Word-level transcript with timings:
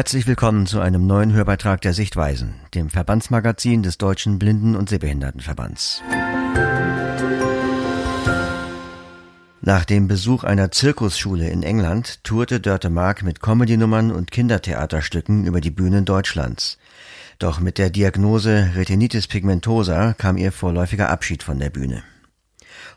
Herzlich 0.00 0.26
willkommen 0.26 0.64
zu 0.64 0.80
einem 0.80 1.06
neuen 1.06 1.34
Hörbeitrag 1.34 1.82
der 1.82 1.92
Sichtweisen, 1.92 2.54
dem 2.72 2.88
Verbandsmagazin 2.88 3.82
des 3.82 3.98
Deutschen 3.98 4.38
Blinden- 4.38 4.74
und 4.74 4.88
Sehbehindertenverbands. 4.88 6.00
Nach 9.60 9.84
dem 9.84 10.08
Besuch 10.08 10.42
einer 10.42 10.70
Zirkusschule 10.70 11.50
in 11.50 11.62
England 11.62 12.24
tourte 12.24 12.60
Dörte 12.60 12.88
Mark 12.88 13.22
mit 13.22 13.40
Comedynummern 13.40 14.10
und 14.10 14.30
Kindertheaterstücken 14.30 15.44
über 15.44 15.60
die 15.60 15.70
Bühnen 15.70 16.06
Deutschlands. 16.06 16.78
Doch 17.38 17.60
mit 17.60 17.76
der 17.76 17.90
Diagnose 17.90 18.70
Retinitis 18.74 19.26
pigmentosa 19.26 20.14
kam 20.14 20.38
ihr 20.38 20.50
vorläufiger 20.50 21.10
Abschied 21.10 21.42
von 21.42 21.58
der 21.58 21.68
Bühne. 21.68 22.02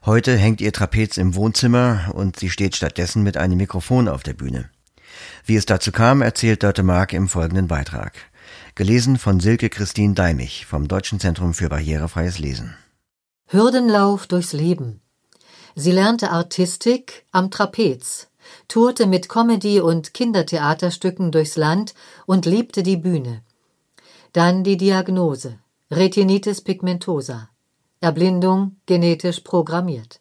Heute 0.05 0.38
hängt 0.38 0.62
ihr 0.62 0.71
Trapez 0.71 1.17
im 1.17 1.35
Wohnzimmer 1.35 2.13
und 2.13 2.40
sie 2.40 2.49
steht 2.49 2.77
stattdessen 2.77 3.23
mit 3.23 3.35
einem 3.35 3.57
Mikrofon 3.57 4.07
auf 4.07 4.23
der 4.23 4.35
Bühne. 4.35 4.70
Wie 5.45 5.55
es 5.55 5.66
dazu 5.66 5.91
kam, 5.91 6.22
erzählt 6.22 6.63
Dörte 6.63 6.84
Mark 6.84 7.13
im 7.13 7.27
folgenden 7.27 7.67
Beitrag. 7.67 8.13
Gelesen 8.76 9.17
von 9.17 9.40
Silke 9.40 9.70
Christine 9.70 10.13
Deimich 10.13 10.66
vom 10.66 10.88
Deutschen 10.88 11.20
Zentrum 11.20 11.54
für 11.54 11.70
barrierefreies 11.70 12.40
Lesen. 12.40 12.76
Hürdenlauf 13.48 14.27
durchs 14.27 14.54
Leben. 14.54 15.02
Sie 15.76 15.91
lernte 15.91 16.31
Artistik 16.31 17.26
am 17.31 17.52
Trapez, 17.52 18.27
tourte 18.68 19.07
mit 19.07 19.30
Comedy- 19.30 19.80
und 19.80 20.13
Kindertheaterstücken 20.13 21.32
durchs 21.32 21.55
Land 21.55 21.93
und 22.26 22.45
liebte 22.45 22.84
die 22.84 22.98
Bühne. 22.98 23.43
Dann 24.32 24.63
die 24.63 24.77
Diagnose 24.77 25.59
Retinitis 25.91 26.62
pigmentosa. 26.62 27.49
Erblindung 28.02 28.77
genetisch 28.88 29.41
programmiert. 29.41 30.20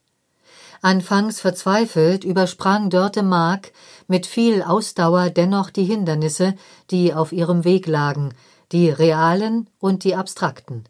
Anfangs 0.85 1.41
verzweifelt 1.41 2.25
übersprang 2.25 2.91
Dörte 2.91 3.23
Mark 3.23 3.73
mit 4.09 4.27
viel 4.27 4.63
Ausdauer 4.63 5.31
dennoch 5.31 5.71
die 5.71 5.85
Hindernisse, 5.85 6.57
die 6.91 7.15
auf 7.15 7.31
ihrem 7.31 7.65
Weg 7.65 7.87
lagen, 7.87 8.35
die 8.73 8.91
realen 8.91 9.71
und 9.79 10.03
die 10.03 10.17
abstrakten, 10.17 10.83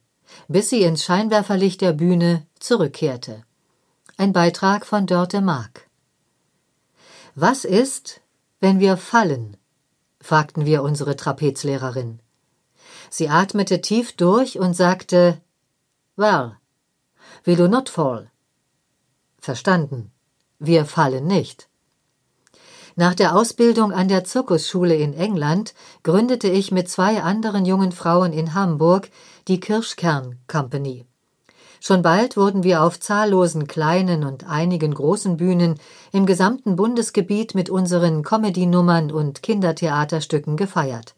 bis 0.48 0.70
sie 0.70 0.83
ins 0.83 1.05
Scheinwerferlicht 1.05 1.83
der 1.83 1.93
Bühne 1.93 2.47
zurückkehrte. 2.59 3.45
Ein 4.17 4.33
Beitrag 4.33 4.87
von 4.87 5.07
Dörte 5.07 5.43
Mark. 5.43 5.91
Was 7.35 7.67
ist, 7.67 8.23
wenn 8.61 8.81
wir 8.81 8.97
fallen? 8.97 9.59
fragten 10.23 10.65
wir 10.65 10.83
unsere 10.83 11.17
Trapezlehrerin. 11.17 12.20
Sie 13.11 13.29
atmete 13.29 13.83
tief 13.83 14.17
durch 14.17 14.59
und 14.59 14.73
sagte 14.73 15.39
Well, 16.17 16.57
we 17.45 17.57
do 17.57 17.69
not 17.69 17.91
fall. 17.91 18.32
Verstanden. 19.43 20.12
Wir 20.61 20.85
fallen 20.85 21.27
nicht. 21.27 21.69
Nach 22.95 23.12
der 23.12 23.35
Ausbildung 23.35 23.91
an 23.91 24.07
der 24.07 24.23
Zirkusschule 24.23 24.95
in 24.95 25.15
England 25.15 25.75
gründete 26.05 26.47
ich 26.47 26.71
mit 26.71 26.89
zwei 26.89 27.25
anderen 27.25 27.65
jungen 27.65 27.91
Frauen 27.91 28.33
in 28.33 28.55
Hamburg 28.55 29.11
die 29.48 29.59
Kirschkern 29.59 30.39
Company. 30.47 31.07
Schon 31.81 32.03
bald 32.03 32.37
wurden 32.37 32.63
wir 32.63 32.85
auf 32.85 33.01
zahllosen 33.01 33.67
kleinen 33.67 34.23
und 34.23 34.48
einigen 34.48 34.95
großen 34.95 35.37
Bühnen 35.39 35.81
im 36.13 36.25
gesamten 36.25 36.77
Bundesgebiet 36.77 37.57
mit 37.57 37.69
unseren 37.69 38.23
Comedy-Nummern 38.23 39.11
und 39.11 39.43
Kindertheaterstücken 39.43 40.57
gefeiert. 40.57 41.17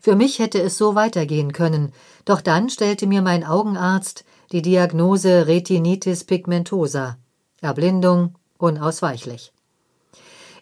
Für 0.00 0.14
mich 0.14 0.38
hätte 0.38 0.62
es 0.62 0.78
so 0.78 0.94
weitergehen 0.94 1.52
können, 1.52 1.92
doch 2.24 2.40
dann 2.40 2.70
stellte 2.70 3.08
mir 3.08 3.22
mein 3.22 3.42
Augenarzt 3.42 4.24
die 4.52 4.62
Diagnose 4.62 5.46
Retinitis 5.46 6.24
pigmentosa, 6.24 7.18
Erblindung 7.60 8.34
unausweichlich. 8.58 9.52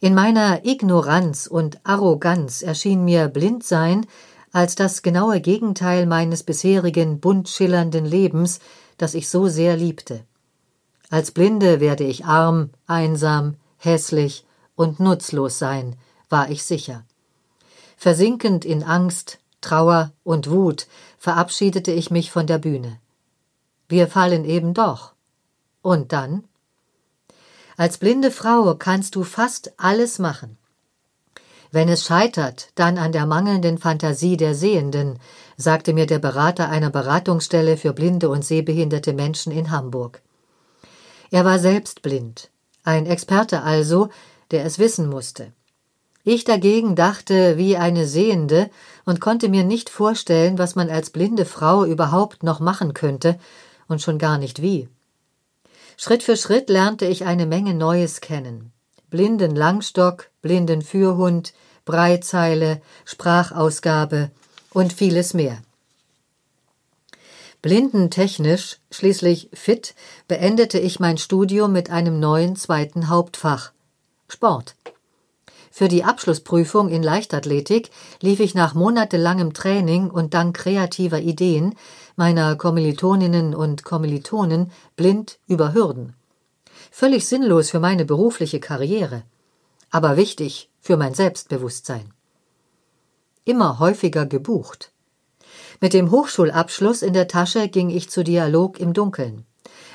In 0.00 0.14
meiner 0.14 0.64
Ignoranz 0.64 1.46
und 1.46 1.80
Arroganz 1.84 2.62
erschien 2.62 3.04
mir 3.04 3.28
Blindsein 3.28 4.06
als 4.52 4.76
das 4.76 5.02
genaue 5.02 5.40
Gegenteil 5.40 6.06
meines 6.06 6.44
bisherigen 6.44 7.18
bunt 7.18 7.48
schillernden 7.48 8.04
Lebens, 8.04 8.60
das 8.98 9.14
ich 9.14 9.28
so 9.28 9.48
sehr 9.48 9.76
liebte. 9.76 10.24
Als 11.10 11.32
Blinde 11.32 11.80
werde 11.80 12.04
ich 12.04 12.24
arm, 12.24 12.70
einsam, 12.86 13.56
hässlich 13.78 14.44
und 14.76 15.00
nutzlos 15.00 15.58
sein, 15.58 15.96
war 16.28 16.50
ich 16.50 16.62
sicher. 16.62 17.04
Versinkend 17.96 18.64
in 18.64 18.84
Angst, 18.84 19.38
Trauer 19.60 20.12
und 20.22 20.50
Wut 20.50 20.86
verabschiedete 21.18 21.90
ich 21.90 22.10
mich 22.10 22.30
von 22.30 22.46
der 22.46 22.58
Bühne. 22.58 23.00
Wir 23.88 24.08
fallen 24.08 24.44
eben 24.44 24.74
doch. 24.74 25.12
Und 25.82 26.12
dann? 26.12 26.44
Als 27.76 27.98
blinde 27.98 28.30
Frau 28.30 28.74
kannst 28.76 29.14
du 29.14 29.24
fast 29.24 29.72
alles 29.76 30.18
machen. 30.18 30.56
Wenn 31.72 31.88
es 31.88 32.04
scheitert, 32.04 32.68
dann 32.76 32.98
an 32.98 33.10
der 33.10 33.26
mangelnden 33.26 33.78
Fantasie 33.78 34.36
der 34.36 34.54
Sehenden, 34.54 35.18
sagte 35.56 35.92
mir 35.92 36.06
der 36.06 36.20
Berater 36.20 36.68
einer 36.68 36.90
Beratungsstelle 36.90 37.76
für 37.76 37.92
blinde 37.92 38.28
und 38.28 38.44
sehbehinderte 38.44 39.12
Menschen 39.12 39.50
in 39.50 39.72
Hamburg. 39.72 40.22
Er 41.32 41.44
war 41.44 41.58
selbst 41.58 42.02
blind, 42.02 42.50
ein 42.84 43.06
Experte 43.06 43.62
also, 43.62 44.08
der 44.52 44.64
es 44.64 44.78
wissen 44.78 45.08
musste. 45.08 45.52
Ich 46.22 46.44
dagegen 46.44 46.94
dachte 46.94 47.58
wie 47.58 47.76
eine 47.76 48.06
Sehende 48.06 48.70
und 49.04 49.20
konnte 49.20 49.48
mir 49.48 49.64
nicht 49.64 49.90
vorstellen, 49.90 50.58
was 50.58 50.76
man 50.76 50.88
als 50.88 51.10
blinde 51.10 51.44
Frau 51.44 51.84
überhaupt 51.84 52.44
noch 52.44 52.60
machen 52.60 52.94
könnte, 52.94 53.38
und 53.88 54.02
schon 54.02 54.18
gar 54.18 54.38
nicht 54.38 54.62
wie. 54.62 54.88
Schritt 55.96 56.22
für 56.22 56.36
Schritt 56.36 56.68
lernte 56.68 57.06
ich 57.06 57.24
eine 57.24 57.46
Menge 57.46 57.74
Neues 57.74 58.20
kennen. 58.20 58.72
Blinden 59.10 59.54
Langstock, 59.54 60.30
blinden 60.42 60.82
Fürhund, 60.82 61.54
Breitzeile, 61.84 62.80
Sprachausgabe 63.04 64.30
und 64.72 64.92
vieles 64.92 65.34
mehr. 65.34 65.58
Blindentechnisch, 67.62 68.78
schließlich 68.90 69.48
fit, 69.54 69.94
beendete 70.28 70.78
ich 70.78 71.00
mein 71.00 71.16
Studium 71.16 71.72
mit 71.72 71.90
einem 71.90 72.20
neuen 72.20 72.56
zweiten 72.56 73.08
Hauptfach 73.08 73.72
Sport. 74.28 74.74
Für 75.76 75.88
die 75.88 76.04
Abschlussprüfung 76.04 76.88
in 76.88 77.02
Leichtathletik 77.02 77.90
lief 78.20 78.38
ich 78.38 78.54
nach 78.54 78.74
monatelangem 78.74 79.54
Training 79.54 80.08
und 80.08 80.32
dank 80.32 80.56
kreativer 80.56 81.18
Ideen 81.18 81.74
meiner 82.14 82.54
Kommilitoninnen 82.54 83.56
und 83.56 83.82
Kommilitonen 83.82 84.70
blind 84.94 85.40
über 85.48 85.74
Hürden. 85.74 86.14
Völlig 86.92 87.26
sinnlos 87.26 87.70
für 87.70 87.80
meine 87.80 88.04
berufliche 88.04 88.60
Karriere, 88.60 89.24
aber 89.90 90.16
wichtig 90.16 90.70
für 90.80 90.96
mein 90.96 91.12
Selbstbewusstsein. 91.12 92.14
Immer 93.44 93.80
häufiger 93.80 94.26
gebucht. 94.26 94.92
Mit 95.80 95.92
dem 95.92 96.12
Hochschulabschluss 96.12 97.02
in 97.02 97.14
der 97.14 97.26
Tasche 97.26 97.68
ging 97.68 97.90
ich 97.90 98.10
zu 98.10 98.22
Dialog 98.22 98.78
im 98.78 98.92
Dunkeln, 98.92 99.44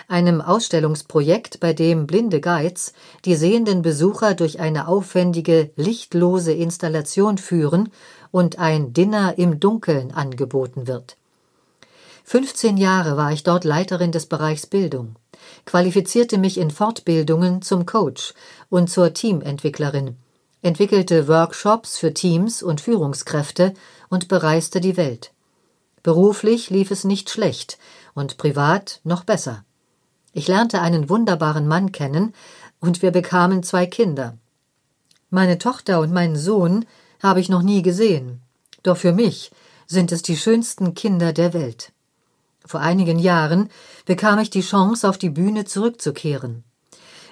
einem 0.10 0.42
Ausstellungsprojekt, 0.42 1.60
bei 1.60 1.74
dem 1.74 2.08
blinde 2.08 2.42
Guides 2.42 2.94
die 3.26 3.36
sehenden 3.36 3.82
Besucher 3.82 4.34
durch 4.34 4.60
eine 4.60 4.88
aufwendige, 4.88 5.72
lichtlose 5.76 6.52
Installation 6.52 7.38
führen 7.38 7.90
und 8.32 8.60
ein 8.60 8.94
Dinner 8.94 9.38
im 9.38 9.60
Dunkeln 9.60 10.12
angeboten 10.12 10.88
wird. 10.88 11.16
15 12.26 12.78
Jahre 12.78 13.18
war 13.18 13.32
ich 13.32 13.44
dort 13.44 13.64
Leiterin 13.64 14.12
des 14.12 14.28
Bereichs 14.28 14.68
Bildung, 14.68 15.16
qualifizierte 15.66 16.38
mich 16.38 16.58
in 16.58 16.70
Fortbildungen 16.70 17.62
zum 17.62 17.86
Coach 17.86 18.34
und 18.70 18.90
zur 18.90 19.14
Teamentwicklerin, 19.14 20.16
entwickelte 20.62 21.28
Workshops 21.28 21.98
für 21.98 22.14
Teams 22.14 22.62
und 22.62 22.82
Führungskräfte 22.82 23.74
und 24.10 24.28
bereiste 24.28 24.82
die 24.82 24.98
Welt. 24.98 25.32
Beruflich 26.04 26.70
lief 26.70 26.92
es 26.92 27.04
nicht 27.04 27.30
schlecht 27.30 27.78
und 28.14 28.38
privat 28.38 29.02
noch 29.04 29.24
besser. 29.24 29.64
Ich 30.34 30.48
lernte 30.48 30.82
einen 30.82 31.10
wunderbaren 31.10 31.68
Mann 31.68 31.92
kennen 31.92 32.34
und 32.80 33.02
wir 33.02 33.12
bekamen 33.12 33.64
zwei 33.64 33.86
Kinder. 33.86 34.38
Meine 35.30 35.58
Tochter 35.58 36.00
und 36.00 36.12
meinen 36.12 36.36
Sohn 36.36 36.86
habe 37.22 37.40
ich 37.40 37.50
noch 37.50 37.62
nie 37.62 37.82
gesehen, 37.82 38.42
doch 38.84 38.98
für 38.98 39.12
mich 39.12 39.52
sind 39.88 40.12
es 40.12 40.22
die 40.22 40.38
schönsten 40.38 40.94
Kinder 40.94 41.34
der 41.34 41.54
Welt. 41.54 41.92
Vor 42.66 42.80
einigen 42.80 43.18
Jahren 43.18 43.70
bekam 44.06 44.40
ich 44.40 44.50
die 44.50 44.62
Chance, 44.62 45.10
auf 45.10 45.18
die 45.18 45.32
Bühne 45.32 45.66
zurückzukehren. 45.66 46.64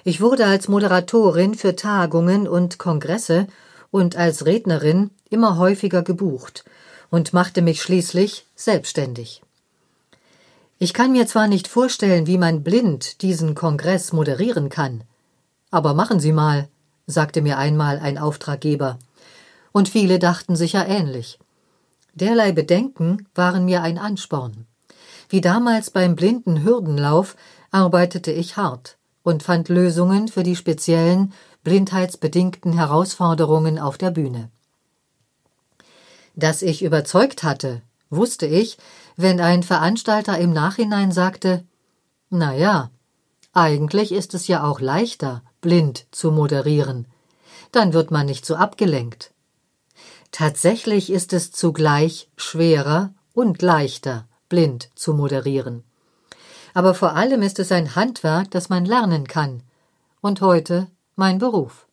Ich 0.04 0.20
wurde 0.20 0.46
als 0.46 0.68
Moderatorin 0.68 1.54
für 1.54 1.76
Tagungen 1.76 2.48
und 2.48 2.78
Kongresse 2.78 3.46
und 3.90 4.16
als 4.16 4.46
Rednerin 4.46 5.10
immer 5.30 5.56
häufiger 5.56 6.02
gebucht 6.02 6.64
und 7.10 7.32
machte 7.32 7.62
mich 7.62 7.82
schließlich 7.82 8.46
selbstständig. 8.54 9.42
Ich 10.80 10.94
kann 10.94 11.10
mir 11.10 11.26
zwar 11.26 11.48
nicht 11.48 11.66
vorstellen, 11.66 12.28
wie 12.28 12.38
man 12.38 12.62
blind 12.62 13.22
diesen 13.22 13.56
Kongress 13.56 14.12
moderieren 14.12 14.68
kann, 14.68 15.02
aber 15.72 15.92
machen 15.92 16.20
Sie 16.20 16.32
mal, 16.32 16.68
sagte 17.06 17.42
mir 17.42 17.58
einmal 17.58 17.98
ein 17.98 18.16
Auftraggeber, 18.16 18.98
und 19.72 19.88
viele 19.88 20.20
dachten 20.20 20.54
sicher 20.54 20.86
ähnlich. 20.86 21.40
Derlei 22.14 22.52
Bedenken 22.52 23.26
waren 23.34 23.64
mir 23.64 23.82
ein 23.82 23.98
Ansporn. 23.98 24.66
Wie 25.28 25.40
damals 25.40 25.90
beim 25.90 26.14
blinden 26.14 26.62
Hürdenlauf 26.62 27.36
arbeitete 27.70 28.30
ich 28.30 28.56
hart 28.56 28.96
und 29.24 29.42
fand 29.42 29.68
Lösungen 29.68 30.28
für 30.28 30.42
die 30.44 30.56
speziellen, 30.56 31.32
blindheitsbedingten 31.64 32.72
Herausforderungen 32.72 33.78
auf 33.78 33.98
der 33.98 34.10
Bühne. 34.10 34.48
Dass 36.36 36.62
ich 36.62 36.82
überzeugt 36.82 37.42
hatte, 37.42 37.82
wusste 38.10 38.46
ich, 38.46 38.78
wenn 39.16 39.40
ein 39.40 39.62
Veranstalter 39.62 40.38
im 40.38 40.52
Nachhinein 40.52 41.12
sagte, 41.12 41.64
na 42.30 42.54
ja, 42.54 42.90
eigentlich 43.52 44.12
ist 44.12 44.34
es 44.34 44.46
ja 44.46 44.64
auch 44.64 44.80
leichter, 44.80 45.42
blind 45.60 46.06
zu 46.10 46.30
moderieren. 46.30 47.06
Dann 47.72 47.92
wird 47.92 48.10
man 48.10 48.26
nicht 48.26 48.46
so 48.46 48.54
abgelenkt. 48.56 49.32
Tatsächlich 50.30 51.10
ist 51.10 51.32
es 51.32 51.52
zugleich 51.52 52.28
schwerer 52.36 53.12
und 53.32 53.62
leichter, 53.62 54.26
blind 54.48 54.90
zu 54.94 55.14
moderieren. 55.14 55.84
Aber 56.74 56.94
vor 56.94 57.14
allem 57.16 57.42
ist 57.42 57.58
es 57.58 57.72
ein 57.72 57.96
Handwerk, 57.96 58.50
das 58.50 58.68
man 58.68 58.84
lernen 58.84 59.26
kann. 59.26 59.62
Und 60.20 60.40
heute 60.40 60.86
mein 61.16 61.38
Beruf. 61.38 61.86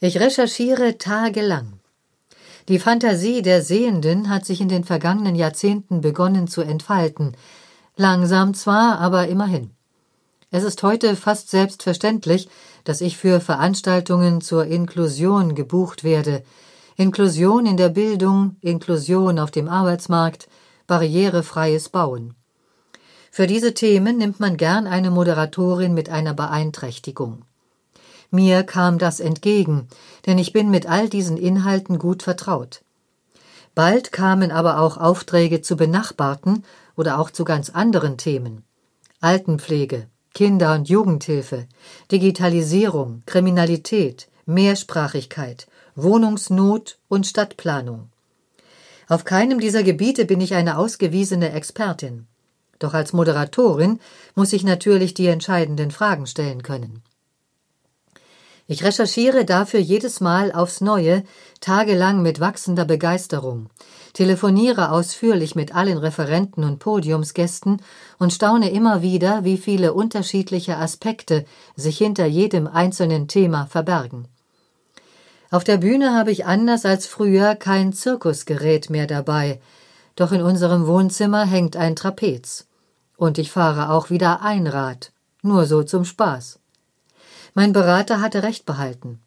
Ich 0.00 0.18
recherchiere 0.18 0.98
tagelang. 0.98 1.73
Die 2.68 2.78
Fantasie 2.78 3.42
der 3.42 3.60
Sehenden 3.60 4.30
hat 4.30 4.46
sich 4.46 4.62
in 4.62 4.68
den 4.68 4.84
vergangenen 4.84 5.34
Jahrzehnten 5.34 6.00
begonnen 6.00 6.48
zu 6.48 6.62
entfalten. 6.62 7.36
Langsam 7.96 8.54
zwar, 8.54 8.98
aber 9.00 9.28
immerhin. 9.28 9.70
Es 10.50 10.64
ist 10.64 10.82
heute 10.82 11.14
fast 11.14 11.50
selbstverständlich, 11.50 12.48
dass 12.84 13.02
ich 13.02 13.18
für 13.18 13.40
Veranstaltungen 13.40 14.40
zur 14.40 14.64
Inklusion 14.64 15.54
gebucht 15.54 16.04
werde. 16.04 16.42
Inklusion 16.96 17.66
in 17.66 17.76
der 17.76 17.90
Bildung, 17.90 18.56
Inklusion 18.62 19.38
auf 19.38 19.50
dem 19.50 19.68
Arbeitsmarkt, 19.68 20.48
barrierefreies 20.86 21.90
Bauen. 21.90 22.34
Für 23.30 23.46
diese 23.46 23.74
Themen 23.74 24.16
nimmt 24.16 24.40
man 24.40 24.56
gern 24.56 24.86
eine 24.86 25.10
Moderatorin 25.10 25.92
mit 25.92 26.08
einer 26.08 26.32
Beeinträchtigung. 26.32 27.44
Mir 28.30 28.62
kam 28.62 28.98
das 28.98 29.20
entgegen, 29.20 29.88
denn 30.26 30.38
ich 30.38 30.52
bin 30.52 30.70
mit 30.70 30.86
all 30.86 31.08
diesen 31.08 31.36
Inhalten 31.36 31.98
gut 31.98 32.22
vertraut. 32.22 32.82
Bald 33.74 34.12
kamen 34.12 34.50
aber 34.50 34.78
auch 34.78 34.96
Aufträge 34.96 35.60
zu 35.60 35.76
benachbarten 35.76 36.64
oder 36.96 37.18
auch 37.18 37.30
zu 37.30 37.44
ganz 37.44 37.70
anderen 37.70 38.16
Themen. 38.18 38.64
Altenpflege, 39.20 40.06
Kinder- 40.32 40.74
und 40.74 40.88
Jugendhilfe, 40.88 41.66
Digitalisierung, 42.10 43.22
Kriminalität, 43.26 44.28
Mehrsprachigkeit, 44.46 45.66
Wohnungsnot 45.96 46.98
und 47.08 47.26
Stadtplanung. 47.26 48.10
Auf 49.08 49.24
keinem 49.24 49.60
dieser 49.60 49.82
Gebiete 49.82 50.24
bin 50.24 50.40
ich 50.40 50.54
eine 50.54 50.78
ausgewiesene 50.78 51.52
Expertin. 51.52 52.26
Doch 52.78 52.94
als 52.94 53.12
Moderatorin 53.12 54.00
muss 54.34 54.52
ich 54.52 54.64
natürlich 54.64 55.14
die 55.14 55.26
entscheidenden 55.26 55.90
Fragen 55.90 56.26
stellen 56.26 56.62
können. 56.62 57.02
Ich 58.66 58.82
recherchiere 58.82 59.44
dafür 59.44 59.80
jedes 59.80 60.22
Mal 60.22 60.50
aufs 60.50 60.80
Neue, 60.80 61.24
tagelang 61.60 62.22
mit 62.22 62.40
wachsender 62.40 62.86
Begeisterung, 62.86 63.68
telefoniere 64.14 64.90
ausführlich 64.90 65.54
mit 65.54 65.74
allen 65.74 65.98
Referenten 65.98 66.64
und 66.64 66.78
Podiumsgästen 66.78 67.82
und 68.18 68.32
staune 68.32 68.70
immer 68.70 69.02
wieder, 69.02 69.44
wie 69.44 69.58
viele 69.58 69.92
unterschiedliche 69.92 70.78
Aspekte 70.78 71.44
sich 71.76 71.98
hinter 71.98 72.24
jedem 72.24 72.66
einzelnen 72.66 73.28
Thema 73.28 73.66
verbergen. 73.66 74.28
Auf 75.50 75.62
der 75.62 75.76
Bühne 75.76 76.14
habe 76.14 76.30
ich 76.30 76.46
anders 76.46 76.86
als 76.86 77.06
früher 77.06 77.54
kein 77.56 77.92
Zirkusgerät 77.92 78.88
mehr 78.88 79.06
dabei, 79.06 79.60
doch 80.16 80.32
in 80.32 80.40
unserem 80.40 80.86
Wohnzimmer 80.86 81.44
hängt 81.44 81.76
ein 81.76 81.96
Trapez. 81.96 82.66
Und 83.16 83.36
ich 83.36 83.50
fahre 83.52 83.90
auch 83.90 84.08
wieder 84.08 84.40
Einrad, 84.42 85.12
nur 85.42 85.66
so 85.66 85.82
zum 85.82 86.04
Spaß. 86.06 86.60
Mein 87.54 87.72
Berater 87.72 88.20
hatte 88.20 88.42
recht 88.42 88.66
behalten. 88.66 89.20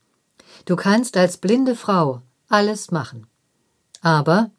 Du 0.66 0.76
kannst 0.76 1.16
als 1.16 1.38
blinde 1.38 1.76
Frau 1.76 2.22
alles 2.50 2.92
machen. 2.92 3.28
Aber 4.02 4.52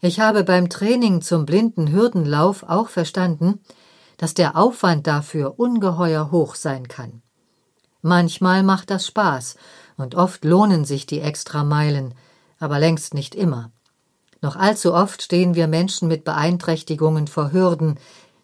ich 0.00 0.20
habe 0.20 0.44
beim 0.44 0.68
Training 0.68 1.22
zum 1.22 1.46
blinden 1.46 1.90
Hürdenlauf 1.92 2.64
auch 2.64 2.88
verstanden, 2.88 3.60
dass 4.16 4.34
der 4.34 4.56
Aufwand 4.56 5.06
dafür 5.06 5.58
ungeheuer 5.58 6.30
hoch 6.30 6.56
sein 6.56 6.88
kann. 6.88 7.22
Manchmal 8.02 8.62
macht 8.62 8.90
das 8.90 9.06
Spaß 9.06 9.56
und 9.96 10.14
oft 10.14 10.44
lohnen 10.44 10.84
sich 10.84 11.06
die 11.06 11.20
Extrameilen, 11.20 12.14
aber 12.58 12.78
längst 12.78 13.14
nicht 13.14 13.34
immer. 13.34 13.70
Noch 14.42 14.56
allzu 14.56 14.92
oft 14.92 15.22
stehen 15.22 15.54
wir 15.54 15.68
Menschen 15.68 16.08
mit 16.08 16.24
Beeinträchtigungen 16.24 17.28
vor 17.28 17.52
Hürden, 17.52 17.98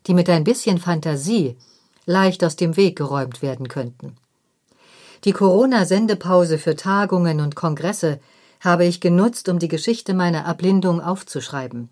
die 0.07 0.15
mit 0.15 0.31
ein 0.31 0.45
bisschen 0.45 0.79
Fantasie 0.79 1.59
leicht 2.07 2.43
aus 2.43 2.57
dem 2.57 2.77
Weg 2.77 2.97
geräumt 2.97 3.43
werden 3.43 3.69
könnten. 3.69 4.17
Die 5.25 5.33
Corona-Sendepause 5.33 6.59
für 6.59 6.77
Tagungen 6.77 7.41
und 7.41 7.55
Kongresse 7.55 8.21
habe 8.61 8.87
ich 8.87 9.01
genutzt, 9.01 9.49
um 9.51 9.59
die 9.59 9.69
Geschichte 9.69 10.15
meiner 10.15 10.41
Erblindung 10.41 11.03
aufzuschreiben. 11.03 11.91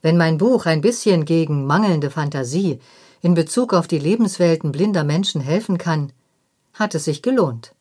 Wenn 0.00 0.16
mein 0.16 0.38
Buch 0.38 0.66
ein 0.66 0.80
bisschen 0.80 1.24
gegen 1.24 1.66
mangelnde 1.66 2.10
Fantasie 2.10 2.78
in 3.20 3.34
Bezug 3.34 3.72
auf 3.72 3.88
die 3.88 3.98
Lebenswelten 3.98 4.70
blinder 4.70 5.02
Menschen 5.02 5.40
helfen 5.40 5.78
kann, 5.78 6.12
hat 6.74 6.94
es 6.94 7.04
sich 7.04 7.22
gelohnt. 7.22 7.74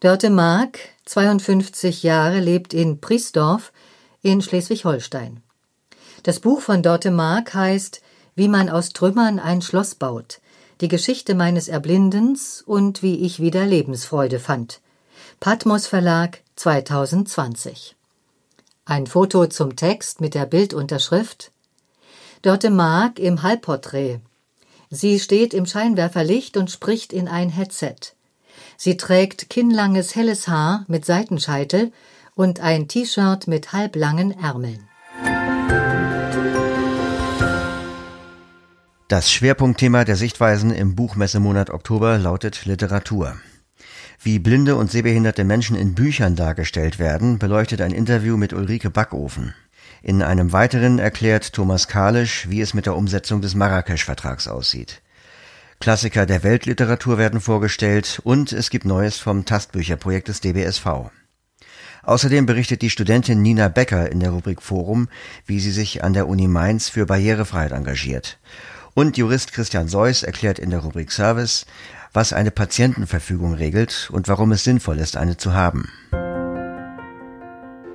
Dörte 0.00 0.30
Mark, 0.30 0.78
52 1.04 2.02
Jahre, 2.02 2.40
lebt 2.40 2.72
in 2.72 3.00
Priesdorf 3.00 3.72
in 4.22 4.40
Schleswig-Holstein. 4.40 5.42
Das 6.22 6.40
Buch 6.40 6.60
von 6.60 6.82
Dörte 6.82 7.10
Mark 7.10 7.54
heißt 7.54 8.00
Wie 8.34 8.48
man 8.48 8.68
aus 8.68 8.90
Trümmern 8.90 9.38
ein 9.38 9.60
Schloss 9.62 9.94
baut, 9.94 10.40
die 10.80 10.88
Geschichte 10.88 11.34
meines 11.34 11.68
Erblindens 11.68 12.62
und 12.62 13.02
wie 13.02 13.16
ich 13.16 13.40
wieder 13.40 13.66
Lebensfreude 13.66 14.38
fand. 14.38 14.80
Patmos 15.38 15.86
Verlag 15.86 16.40
2020. 16.56 17.96
Ein 18.86 19.06
Foto 19.06 19.46
zum 19.46 19.76
Text 19.76 20.20
mit 20.20 20.34
der 20.34 20.46
Bildunterschrift 20.46 21.52
Dörte 22.42 22.70
Mark 22.70 23.18
im 23.18 23.42
Halbporträt. 23.42 24.20
Sie 24.88 25.20
steht 25.20 25.52
im 25.52 25.66
Scheinwerferlicht 25.66 26.56
und 26.56 26.70
spricht 26.70 27.12
in 27.12 27.28
ein 27.28 27.50
Headset. 27.50 28.14
Sie 28.78 28.96
trägt 28.96 29.50
kinnlanges 29.50 30.16
helles 30.16 30.48
Haar 30.48 30.84
mit 30.88 31.04
Seitenscheitel 31.04 31.92
und 32.34 32.60
ein 32.60 32.88
T-Shirt 32.88 33.46
mit 33.46 33.72
halblangen 33.72 34.32
Ärmeln. 34.32 34.89
Das 39.10 39.32
Schwerpunktthema 39.32 40.04
der 40.04 40.14
Sichtweisen 40.14 40.70
im 40.70 40.94
Buchmessemonat 40.94 41.70
Oktober 41.70 42.16
lautet 42.16 42.64
Literatur. 42.64 43.34
Wie 44.22 44.38
blinde 44.38 44.76
und 44.76 44.88
sehbehinderte 44.88 45.42
Menschen 45.42 45.74
in 45.74 45.96
Büchern 45.96 46.36
dargestellt 46.36 47.00
werden, 47.00 47.40
beleuchtet 47.40 47.80
ein 47.80 47.90
Interview 47.90 48.36
mit 48.36 48.52
Ulrike 48.52 48.88
Backofen. 48.88 49.52
In 50.00 50.22
einem 50.22 50.52
weiteren 50.52 51.00
erklärt 51.00 51.52
Thomas 51.52 51.88
Kalisch, 51.88 52.48
wie 52.50 52.60
es 52.60 52.72
mit 52.72 52.86
der 52.86 52.94
Umsetzung 52.94 53.40
des 53.40 53.56
Marrakesch-Vertrags 53.56 54.46
aussieht. 54.46 55.02
Klassiker 55.80 56.24
der 56.24 56.44
Weltliteratur 56.44 57.18
werden 57.18 57.40
vorgestellt 57.40 58.20
und 58.22 58.52
es 58.52 58.70
gibt 58.70 58.84
Neues 58.84 59.18
vom 59.18 59.44
Tastbücherprojekt 59.44 60.28
des 60.28 60.40
DBSV. 60.40 60.86
Außerdem 62.04 62.46
berichtet 62.46 62.80
die 62.80 62.90
Studentin 62.90 63.42
Nina 63.42 63.66
Becker 63.66 64.12
in 64.12 64.20
der 64.20 64.30
Rubrik 64.30 64.62
Forum, 64.62 65.08
wie 65.46 65.58
sie 65.58 65.72
sich 65.72 66.04
an 66.04 66.12
der 66.12 66.28
Uni 66.28 66.46
Mainz 66.46 66.88
für 66.88 67.06
Barrierefreiheit 67.06 67.72
engagiert. 67.72 68.38
Und 68.94 69.16
Jurist 69.16 69.52
Christian 69.52 69.88
Seuss 69.88 70.22
erklärt 70.22 70.58
in 70.58 70.70
der 70.70 70.80
Rubrik 70.80 71.12
Service, 71.12 71.66
was 72.12 72.32
eine 72.32 72.50
Patientenverfügung 72.50 73.54
regelt 73.54 74.10
und 74.12 74.28
warum 74.28 74.52
es 74.52 74.64
sinnvoll 74.64 74.98
ist, 74.98 75.16
eine 75.16 75.36
zu 75.36 75.54
haben. 75.54 75.88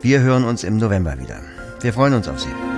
Wir 0.02 0.22
hören 0.22 0.44
uns 0.44 0.64
im 0.64 0.78
November 0.78 1.20
wieder. 1.20 1.42
Wir 1.82 1.94
freuen 1.94 2.14
uns 2.14 2.28
auf 2.28 2.40
Sie. 2.40 2.75